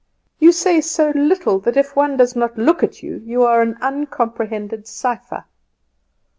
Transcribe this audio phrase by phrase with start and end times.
[0.39, 3.77] You say so little that if one does not look at you you are an
[3.83, 5.43] uncomprehended cipher."